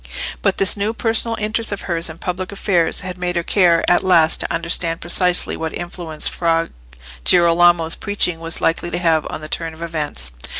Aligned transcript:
But 0.41 0.57
this 0.57 0.75
new 0.75 0.95
personal 0.95 1.37
interest 1.39 1.71
of 1.71 1.81
hers 1.81 2.09
in 2.09 2.17
public 2.17 2.51
affairs 2.51 3.01
had 3.01 3.19
made 3.19 3.35
her 3.35 3.43
care 3.43 3.87
at 3.87 4.01
last 4.03 4.39
to 4.39 4.51
understand 4.51 4.99
precisely 4.99 5.55
what 5.55 5.75
influence 5.77 6.27
Fra 6.27 6.69
Girolamo's 7.23 7.93
preaching 7.93 8.39
was 8.39 8.61
likely 8.61 8.89
to 8.89 8.97
have 8.97 9.27
on 9.29 9.41
the 9.41 9.47
turn 9.47 9.75
of 9.75 9.81
events. 9.83 10.31